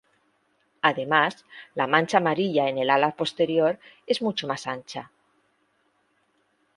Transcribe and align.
Además, 0.81 1.45
la 1.75 1.85
mancha 1.85 2.17
amarilla 2.17 2.67
en 2.67 2.79
el 2.79 2.89
ala 2.89 3.11
posterior 3.15 3.77
es 4.07 4.23
mucho 4.23 4.47
más 4.47 4.65
ancha. 4.65 5.11